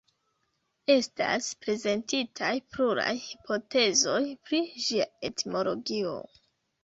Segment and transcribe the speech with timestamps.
[0.91, 4.17] Estas prezentitaj pluraj hipotezoj
[4.49, 6.17] pri ĝia etimologio.